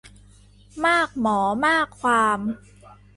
[0.85, 2.39] มากหมอมากความ